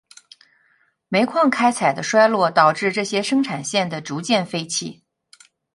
[1.09, 5.03] 煤矿开采的衰落导致这些生产线的逐渐废弃。